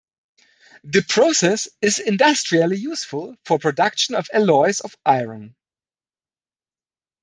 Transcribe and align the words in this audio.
The 0.83 1.03
process 1.07 1.67
is 1.79 1.99
industrially 1.99 2.77
useful 2.77 3.37
for 3.45 3.59
production 3.59 4.15
of 4.15 4.27
alloys 4.33 4.79
of 4.79 4.97
iron. 5.05 5.53